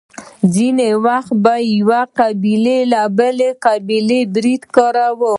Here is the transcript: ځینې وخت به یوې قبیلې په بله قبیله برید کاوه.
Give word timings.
ځینې 0.53 0.89
وخت 1.05 1.31
به 1.43 1.53
یوې 1.75 2.01
قبیلې 2.19 2.79
په 2.91 3.03
بله 3.17 3.47
قبیله 3.65 4.19
برید 4.33 4.61
کاوه. 4.75 5.29